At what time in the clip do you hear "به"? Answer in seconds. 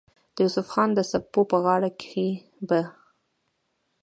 2.67-2.81